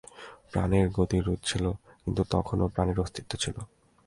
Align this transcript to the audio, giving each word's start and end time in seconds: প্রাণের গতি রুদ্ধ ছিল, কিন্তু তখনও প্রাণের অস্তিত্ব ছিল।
প্রাণের 0.51 0.85
গতি 0.97 1.17
রুদ্ধ 1.19 1.43
ছিল, 1.45 1.65
কিন্তু 2.03 2.21
তখনও 2.31 2.71
প্রাণের 2.73 2.97
অস্তিত্ব 2.99 3.31
ছিল। 3.37 3.57